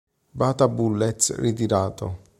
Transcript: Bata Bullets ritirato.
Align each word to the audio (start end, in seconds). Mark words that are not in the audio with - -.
Bata 0.39 0.67
Bullets 0.67 1.29
ritirato. 1.37 2.21